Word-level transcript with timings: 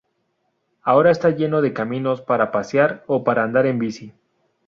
Ahora 0.81 1.11
está 1.11 1.29
lleno 1.29 1.61
de 1.61 1.73
caminos 1.73 2.21
para 2.23 2.51
pasear 2.51 3.03
o 3.05 3.23
para 3.23 3.43
andar 3.43 3.67
en 3.67 3.77
bici. 3.77 4.13